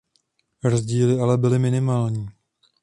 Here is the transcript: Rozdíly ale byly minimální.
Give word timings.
Rozdíly 0.63 1.19
ale 1.19 1.37
byly 1.37 1.59
minimální. 1.59 2.27